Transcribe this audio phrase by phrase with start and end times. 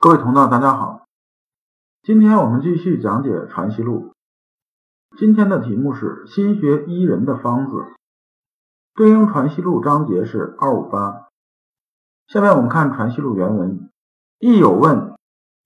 [0.00, 1.08] 各位同道，大家好，
[2.04, 4.12] 今天我们继续讲解《传习录》。
[5.18, 7.84] 今天的题目是“心学医人的方子”，
[8.94, 11.26] 对应《传习录》章节是二五八。
[12.28, 13.90] 下面我们看《传习录》原文：
[14.38, 15.16] 亦有问，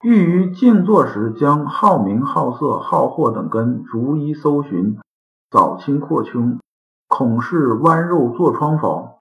[0.01, 4.97] 欲于静坐时将好名、好色、好货等根逐一搜寻，
[5.51, 6.59] 早清扩胸，
[7.07, 9.19] 恐是剜肉痤疮否？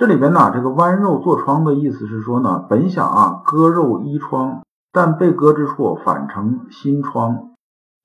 [0.00, 7.50] 这里边呢，这个剜肉痤疮的意思是说呢，本想啊割肉医疮，但被割之处反成新疮，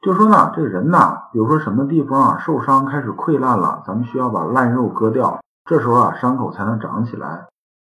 [0.01, 7.47] 就说呢，这人呐，比如说什么地方啊受伤开始溃烂了，咱们需要把烂肉割掉，这时候啊伤口才能长起来。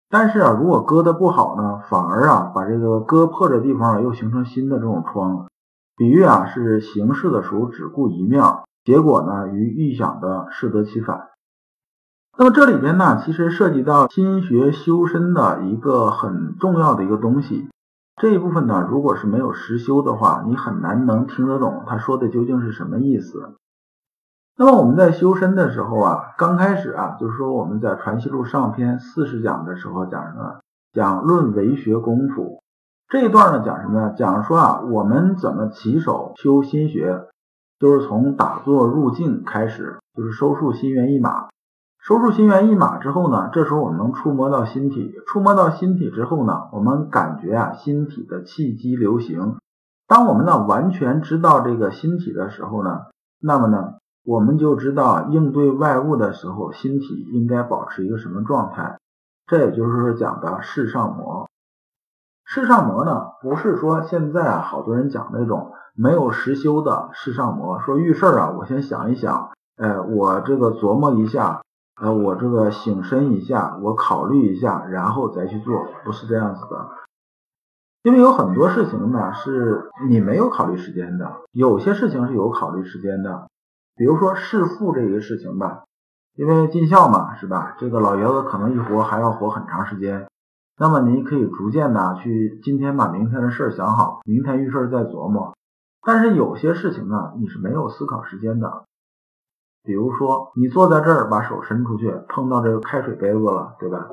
[0.09, 5.47] 但是啊，如果割的不好呢，反而啊把这个割破的地方又形成新的这种疮。
[5.97, 8.41] 比喻啊是行事的时候只顾一面，
[8.85, 11.28] 结果呢与预想的适得其反。
[12.39, 17.67] 那么这里边呢，其实涉及到心学修身的一个很重要的一个东西。
[18.21, 23.55] 这一部分呢，如果是没有实修的话，你很难能听得懂他说的究竟是什么意思。
[24.55, 30.59] 那么我们在修身的时候啊，刚开始啊，就是说我们在《传习录》上篇四十讲的时候讲什么？
[30.94, 32.61] 讲论为学功夫
[33.07, 34.13] 这一段呢，讲什么呢？
[34.16, 37.25] 讲说啊，我们怎么起手修心学，
[37.79, 41.47] 就是从打坐入静开始，就是收束心猿意马。
[42.08, 49.58] 收住心猿意马之后呢，这时候我们能触摸到心体，触摸到心体之后呢，我们感觉啊心体的气机流行。
[50.08, 53.08] 当我们呢完全知道这个心体的时候呢，
[53.41, 58.97] 那么呢我们就知道应对外物的时候，心体应该保持一个什么状态。
[59.45, 61.50] 这也就是说讲的视上模。
[62.45, 71.63] 视上模呢，不是说现在啊好多人讲那种没有实修的视上模，说遇事儿啊，我先想一想，哎，我这个琢磨一下。
[72.00, 76.90] 呃，我这个醒身一下，我考虑一下，然后再去做，不是这样子的。
[78.03, 83.47] 因为有很多事情呢，是你没有考虑时间的；有些事情是有考虑时间的。
[83.96, 85.86] 比如说弑父这个事情吧，
[86.36, 87.75] 因为尽孝嘛，是吧？
[87.80, 90.30] 这个老爷子可能一活还要活很长时间，
[90.78, 95.57] 那么您可以逐渐的去今天把明天的事儿想好，明天遇事再琢磨。
[96.06, 98.86] 但是有些事情呢，你是没有思考时间的。
[99.83, 104.09] 比如说，你坐在这儿，把手伸出去，碰到这个开水杯子了，对吧？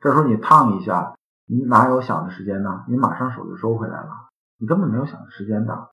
[0.00, 1.14] 这时候你烫一下，
[1.46, 2.84] 你哪有想的时间呢？
[2.86, 4.10] 你马上手就收回来了，
[4.58, 5.88] 你根本没有想的时间的。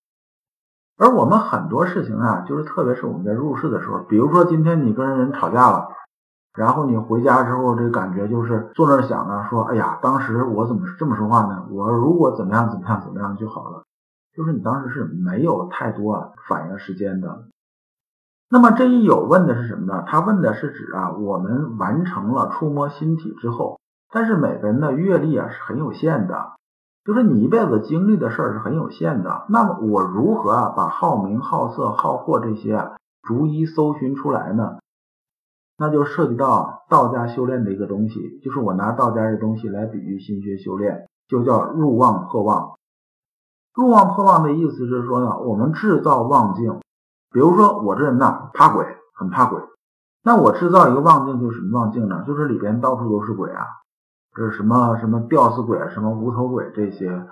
[0.97, 5.87] 而我们很多事情啊，就是特别是我们在入世的时候，比如说今天你跟人吵架了，
[6.53, 11.65] 然后你回家之后，这感觉就是坐那儿想呢，说，哎呀，当时我怎么这么说话呢？
[11.71, 13.83] 我如果怎么样怎么样怎么样就好了，
[14.35, 17.45] 就是你当时是没有太多反应时间的。
[18.53, 20.03] 那么这一有问的是什么呢？
[20.05, 23.79] 他问的是指啊，我们完成了触摸心体之后，
[24.11, 26.51] 但是每个人的阅历啊是很有限的，
[27.03, 29.47] 就是你一辈子经历的事儿是很有限的。
[29.49, 32.91] 那么我如何啊把好名、好色、好货这些啊
[33.23, 34.77] 逐一搜寻出来呢？
[35.79, 42.73] 那就涉及到道家修炼的一个东西，就是我拿道家的东西来比喻心学修炼，就叫入妄破妄。
[43.73, 46.82] 入妄破妄的意思是说呢，我们制造妄境。
[47.33, 48.85] 比如说我这人呐，怕鬼，
[49.15, 49.59] 很怕鬼。
[50.23, 52.23] 那我制造一个望境，就是什么望境呢？
[52.25, 53.65] 就是里边到处都是鬼啊，
[54.35, 57.25] 这是什么什么吊死鬼、什么无头鬼这些。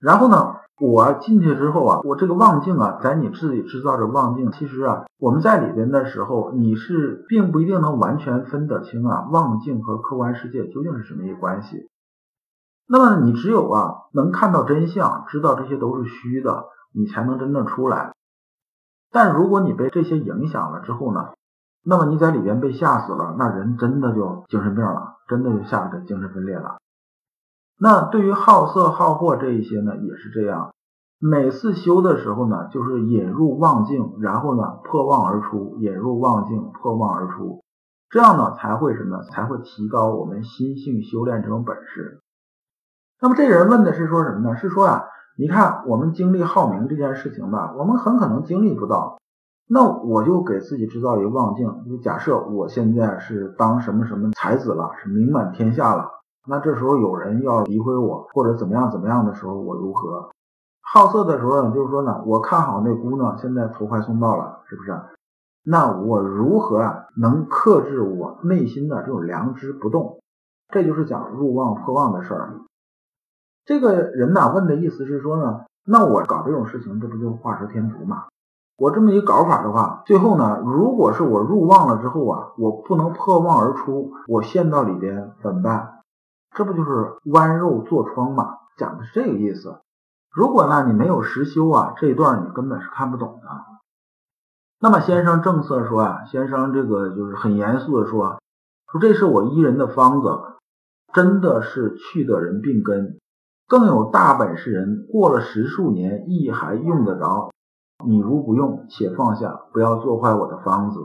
[0.00, 11.90] 然后呢，我进去之后啊，我这个望境啊，在你自己制造这望境，其实啊，我们在里边的时候，你是并不一定能完全分得清啊，望境和客观世界究竟是什么一个关系。
[12.88, 18.12] 那么你只有啊，能看到真相，知道这些都是虚的，你才能真正出来。
[19.12, 21.34] 但如果你被这些影响了之后呢，
[21.84, 26.78] 那么你在里边被吓死了，那人真的就精神病了，真的就吓得精神分裂了。
[27.78, 30.72] 那对于好色好货这一些呢，也是这样。
[31.18, 37.62] 每次修的时候呢，就是引入望境，然后呢破望而出，引入望境，破望而出，
[38.08, 39.22] 这样呢才会什么？
[39.24, 42.22] 才会提高我们心性修炼这种本事。
[43.20, 44.56] 那么这人问的是说什么呢？
[44.56, 45.04] 是说啊。
[45.38, 49.18] 你看，我们经历好名这件事情吧，我们很可能经历不到。
[49.68, 56.10] 那我就给自己制造一个望境，就假设我现在是当什么什么才子了，是名满天下了。
[56.46, 60.30] 那这时候有人要诋毁我或者怎么样怎么样的时候，我如何？
[60.82, 65.00] 好色的时候呢，就是说呢，我看好那姑娘现在投怀送抱了，是不是？
[65.64, 70.18] 那我如何啊能克制我内心的这种良知不动？
[70.68, 72.60] 这就是讲入旺破旺的事儿。
[73.64, 78.24] 这个人呢问的意思是说呢，那我搞这种事情，这不就画蛇添足吗？
[78.76, 86.00] 我这么一搞法的话，最后呢，如果是我入望了之后啊，我不能破望而出，我陷到里边怎么办？
[86.56, 88.58] 这不就是剜肉做疮吗？
[88.76, 89.80] 讲的是这个意思。
[90.30, 93.48] 如果呢你没有实修啊，这一段你根本是看不懂的。
[94.80, 98.40] 那么先生正色说啊，先生这个就是很严肃的说，
[98.90, 100.40] 说这是我医人的方子，
[101.12, 103.18] 真的是去的人病根，
[103.72, 107.52] 更有大本事人过了十数年亦还用得着。
[108.04, 111.00] 你如不用，且放下，不要做坏我的方子。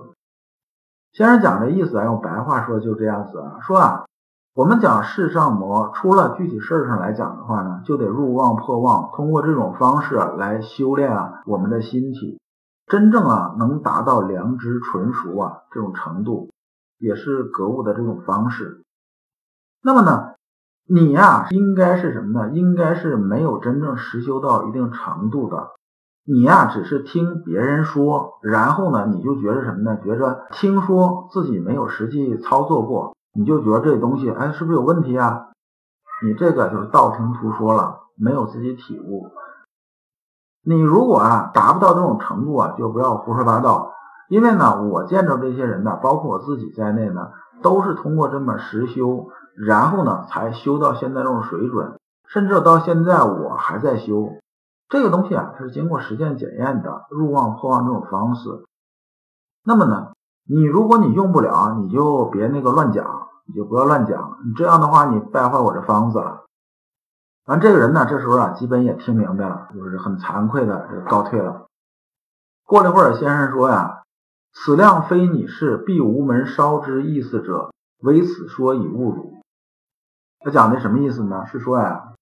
[1.13, 4.05] 先生讲的意思啊，用白话说就这样子啊，说啊，
[4.53, 12.37] 我们讲世上魔，除了具体事儿上来讲的话呢，就得入妄破妄，通过这种方式来修炼啊我们的心体，
[12.85, 16.49] 真正啊能达到良知纯熟啊这种程度，
[16.99, 18.83] 也是格物的这种方式。
[19.81, 20.33] 那么呢，
[20.89, 22.49] 你呀应该是什么呢？
[22.51, 25.71] 应该是没有真正实修到一定程度的。
[26.25, 29.97] 你呀，只是听别人说，然后呢，你就觉得什么呢？
[30.03, 35.47] 觉着听说自己没有实际操作过，你就觉得这东西，哎，是不是有问题啊？
[36.23, 39.29] 你这个就是道听途说了，没有自己体悟。
[40.65, 43.93] 你如果啊达不到这种程度啊，就不要胡说八道。
[44.29, 47.31] 因为呢，我见着这些人呢，包括我自己在内呢，
[47.61, 54.33] 都是通过这么实修，然后呢，才修到现在这种水准，甚至到现在我还在修。
[54.87, 58.65] 这个东西啊，它是经过实践检验的，入旺破旺这种方式。
[59.65, 60.13] 那么呢，
[60.47, 64.37] 你如果你用不了，你就别那个乱讲，你就不要乱讲。
[64.45, 66.45] 你这样的话，你败坏我这方子了。
[67.45, 71.65] 完，这个人呢，这时候啊，基本也听明白了，就是很惭愧的就告退了。
[72.65, 74.03] 过了一会儿，先生说呀
[74.53, 77.71] ：“此量非你是，必无门烧之意思者，
[78.03, 79.33] 唯此说以侮辱。”
[80.39, 81.45] 他讲的什么意思呢？
[81.47, 82.13] 是说呀。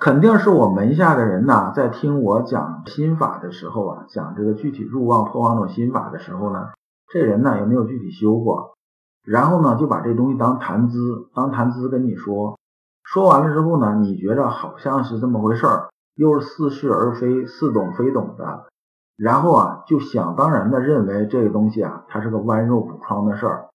[0.00, 6.68] 肯定是我门下的人呐，在听我讲心法的时候啊，讲这个具体入旺破妄种心法的时候呢，
[7.12, 8.76] 这人呢也没有具体修过，
[9.24, 12.56] 然后呢就把这东西当谈资，当谈资跟你说，
[13.02, 18.68] 说完了之后呢，你觉着好像是这么回事儿，又是似是而非、似懂非懂的，
[19.16, 23.68] 然后啊就想当然的认为这个东西啊，它是个剜肉补疮的事儿，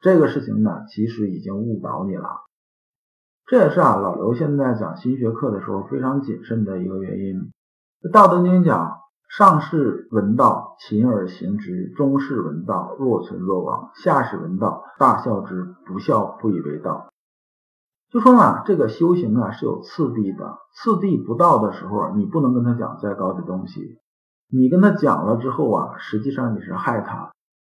[0.00, 2.47] 这个事情呢，其实已经误导你了。
[3.50, 7.50] 这也是啊，老刘现在讲心学课的时候非常谨慎的一个原因。
[8.12, 8.98] 《道德经》讲：
[9.30, 17.08] 上士闻道，勤而行之；中士闻道，若存若亡；下士闻道，大笑之，不笑不以为道。
[18.10, 23.98] 就说嘛，这个修行啊是有次第的，次第不到的时候，你不能跟他讲再高的东西。
[24.52, 27.30] 你跟他讲了之后啊，实际上你是害他，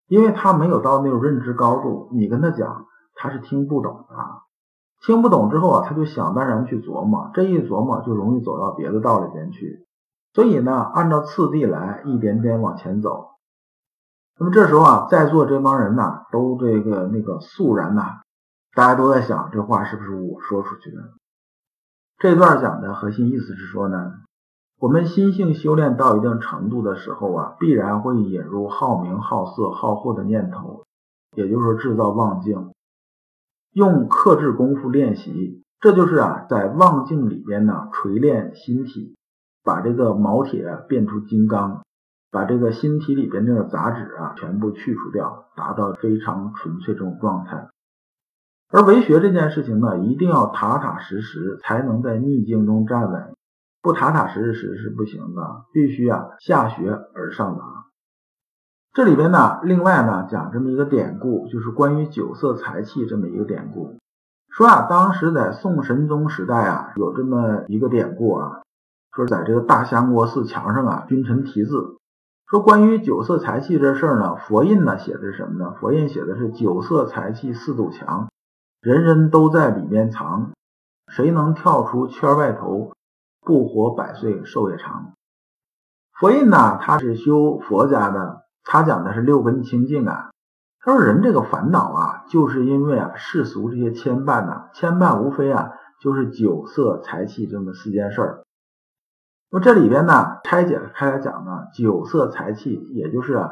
[0.06, 2.86] 因为他没有到那种认知高度，你跟他讲，
[3.16, 4.14] 他是听不懂的。
[5.06, 9.84] 听不懂之后啊，他就想当然去琢磨，这一琢磨就容易走到别的道里边去。
[10.32, 13.32] 所以呢，按照次第来，一点点往前走。
[14.38, 18.22] 那么这时候啊，在座这帮人呢，都这个那个肃然呐，
[18.74, 20.96] 大家都在想，这话是不是我说出去的？
[22.18, 24.10] 这段讲的核心意思是说呢，
[24.80, 30.84] 我们心性修炼到一定程度的时候啊，必然会引入好名、好色、好货的念头，
[31.36, 32.70] 也就是制造妄境。
[33.74, 39.16] 用克制功夫练习，这就是啊，在望境里边呢锤炼心体，
[39.64, 41.82] 把这个毛铁变出金刚，
[42.30, 47.68] 把这个心体里边这个杂质啊全部去除掉，达到非常纯粹这种状态。
[48.70, 53.34] 而为学这件事情呢，一定要踏踏实实，才能在逆境中站稳。
[53.82, 57.64] 不踏踏实实是不行的，必须啊下学而上达。
[58.94, 63.96] 这里边呢，另外呢讲这么一个典故，就是关于酒色财气这么一个典故。
[64.48, 68.62] 说啊，当时在宋神宗时代啊，有这么一个典故啊，
[69.10, 71.96] 说在这个大相国寺墙上啊，君臣题字，
[72.46, 75.74] 说关于酒色财气这事儿呢，佛印呢写的是什么呢？
[75.80, 78.28] 佛印写的是酒色财气四堵墙，
[78.80, 80.52] 人人都在里面藏，
[81.08, 82.92] 谁能跳出圈外头，
[83.40, 85.14] 不活百岁寿也长。
[86.12, 88.43] 佛印呢，他是修佛家的。
[88.64, 90.30] 他讲的是六根清净啊。
[90.80, 98.44] 他说人这个烦恼啊，就是因为啊世俗这些牵绊呐，牵绊无非啊就是酒色财气这么四件事儿。
[99.50, 103.48] 那这里边呢拆解开来讲呢，酒色财气也就是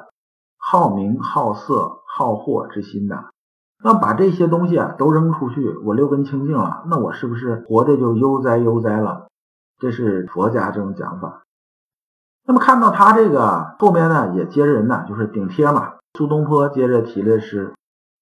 [0.59, 3.25] 好名好色好货之心的。
[3.85, 9.28] 那把这些东西啊都扔出去，我六根清净了，那我是不是活的就悠哉悠哉了？
[9.78, 11.42] 这是佛家这种讲法。
[12.44, 15.94] 那么看到他这个后面呢，也接着人呢，就是顶贴嘛。
[16.18, 17.75] 苏东坡接着提了诗，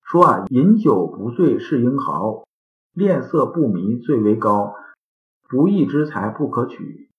[0.04, 2.44] 说啊，饮酒不醉是英豪，
[2.92, 4.74] 恋色不迷最为高。
[5.48, 7.10] 不义之财不可取，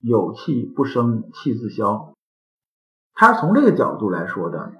[0.00, 2.12] 有气不生气自消。
[3.14, 4.74] 他是从这个角度来说的。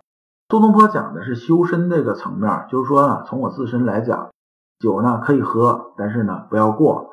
[0.48, 4.30] 苏东坡讲的是修身这个层面，就是说呢，从我自身来讲，
[4.78, 7.12] 酒呢可以喝，但是呢不要过。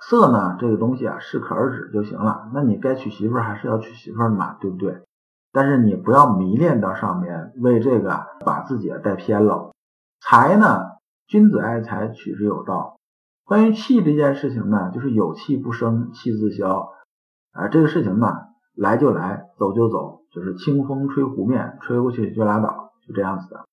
[0.00, 2.50] 色呢这个东西啊适可而止就行了。
[2.52, 5.02] 那你该娶媳妇儿还是要娶媳妇的嘛，对不对？
[5.52, 9.72] 但是你不要迷恋到上面，为这个把自己带偏了。
[10.20, 10.82] 财呢，
[11.28, 12.96] 君子爱财，取之有道。
[13.44, 16.88] 关于气这件事情呢，就是有气不生，气自消。
[17.52, 18.26] 啊，这个事情呢，
[18.74, 23.64] 来就来，走就走，就是清风吹湖面，吹过去就拉倒，就这样子的。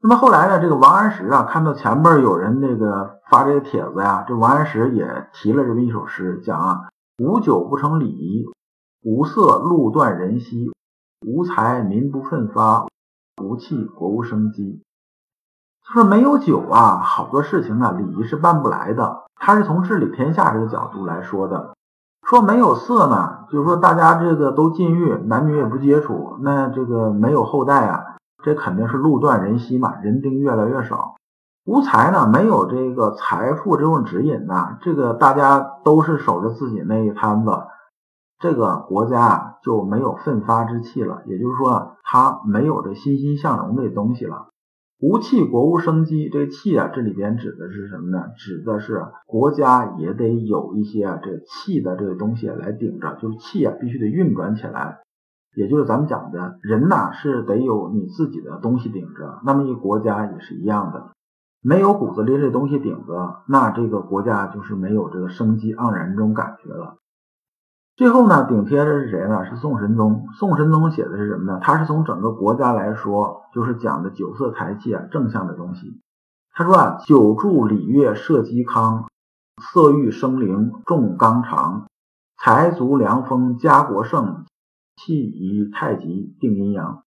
[0.00, 6.88] 那么后来呢，这个王安石啊，看到前边有人那个发这个帖子呀，这王安石也提了这么一首诗，讲啊，
[7.18, 8.46] 无酒不成礼仪，
[9.02, 10.70] 无色路断人稀，
[11.26, 12.86] 无财民不奋发，
[13.42, 14.82] 无气国无生机。
[15.92, 19.24] 说没有酒啊，好多事情啊，礼仪是办不来的。
[19.34, 21.74] 他是从治理天下这个角度来说的。
[22.28, 28.04] 说没有色呢，就是说大家这个都禁欲，男女也不接触，那这个没有后代啊，
[28.42, 31.16] 这肯定是路断人稀嘛，人丁越来越少。
[31.64, 37.50] 无财呢，没有这个财富这种指引呐，这个大家都是守着自己那一摊子，
[38.38, 44.48] 这个国家啊就没有奋发之气了，也就是说，他没有这欣欣向荣的东西了。
[45.00, 48.24] 无气国无生机，这个气啊，这里边指的是什么呢？
[48.36, 55.00] 指的是国家也得有一些，这个气的这个东西来顶着，就是气啊，必须得运转起来。
[55.58, 59.40] 也就是咱们讲的人呐，是得有你自己的东西顶着。
[59.44, 61.10] 那么一国家也是一样的，
[61.60, 66.98] 没有骨子里这东西顶着，那这个国家就是没有这个生机盎然这种感觉了。
[67.96, 69.46] 最后呢，顶贴的是谁呢？
[69.46, 70.28] 是宋神宗。
[70.38, 71.58] 宋神宗写的是什么呢？
[71.60, 76.00] 他是从整个国家来说，就是讲的酒色财气啊，正向的东西。
[76.52, 79.08] 他说啊，酒助礼乐社稷康，
[79.60, 81.88] 色欲生灵重纲常，
[82.40, 84.44] 财足良风家国盛，
[84.98, 87.04] 气以太极定阴阳。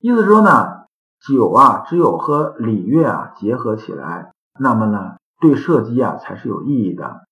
[0.00, 0.86] 意思说呢，
[1.26, 7.26] 酒啊，只有和礼乐啊结合起来，那么呢，对社稷啊才是有意义的。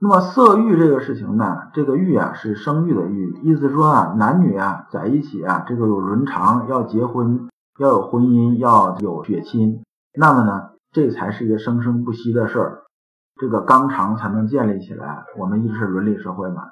[0.00, 7.48] 那么色欲这个事情呢，这个欲啊是生育的欲，意思说啊，男女啊在一起啊，这个有伦常，要结婚，
[7.80, 9.82] 要有婚姻，要有血亲，
[10.14, 12.82] 那么呢，这才是一个生生不息的事儿，
[13.40, 15.24] 这个纲常才能建立起来。
[15.36, 16.70] 我们一直是伦理社会嘛。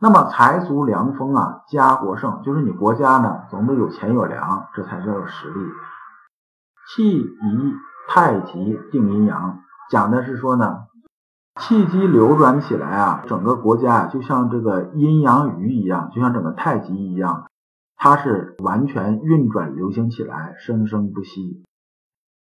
[0.00, 5.60] 那么财足良丰啊，家国盛，就是你国家呢总得有钱有粮，这才叫有实力。
[6.88, 7.74] 气宜
[8.08, 9.60] 太极定阴阳，
[9.90, 10.84] 讲的是说呢。
[11.60, 17.46] 气机流转起来啊，整个国家就像这个阴阳鱼一样，就像整个太极一样，
[17.94, 21.64] 它是完全运转流行起来，生生不息。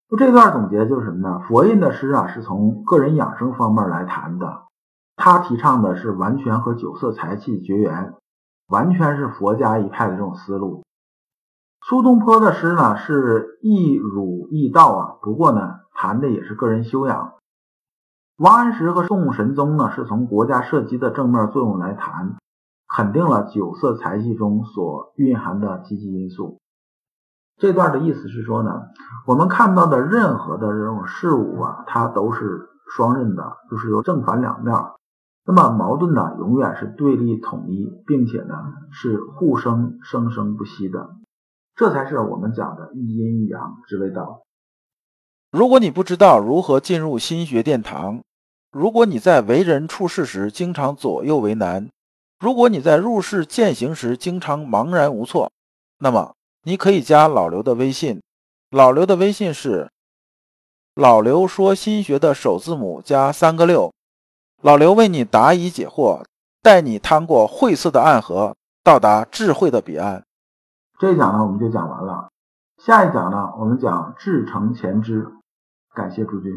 [0.10, 1.40] 就这段总结就是什么呢？
[1.48, 4.64] 佛印的诗啊，是从个人养生方面来谈的，
[5.30, 8.16] 他提倡的是完全和酒色财气绝缘，
[8.68, 10.84] 完全是佛家一派的这种思路。
[11.88, 17.34] 苏东坡的诗呢，是易儒易道啊，不过呢，谈的也是个人修养。
[18.40, 22.38] 王安石和宋神宗呢，是从国家社稷的正面作用来谈，
[22.88, 26.58] 肯定了酒色财气中所蕴含的积极因素。
[27.58, 28.82] 这段的意思是说呢，
[29.28, 34.74] 我们看到的任何的这种事物啊，它都是双刃的，就是有正反两面。
[35.52, 38.54] 那么矛盾呢，永远是对立统一，并且呢
[38.92, 41.16] 是互生生生不息的。
[41.76, 44.44] 这才是我们讲的一阴一阳之谓道。
[45.52, 48.22] 如果你不知道如何进入心学殿堂，
[48.72, 51.90] 如果你在为人处事时经常左右为难，
[52.40, 55.52] 如果你在入世践行时经常茫然无措，
[55.98, 58.22] 那么你可以加老刘的微信。
[58.70, 59.90] 老刘的微信是
[60.94, 63.92] 老刘说心学的首字母加三个六。
[64.62, 66.26] 老刘为你答疑解惑，
[66.62, 70.26] 带你趟过晦涩的暗河，到达智慧的彼岸。
[71.00, 72.28] 这一讲呢，我们就讲完了。
[72.84, 75.26] 下一讲呢，我们讲至诚前知。
[75.96, 76.52] 感谢诸君。